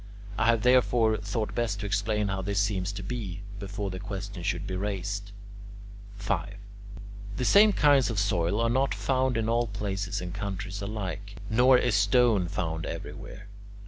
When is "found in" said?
8.95-9.47